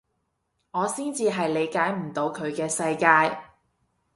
[0.71, 3.37] 我先至係理解唔到佢嘅世界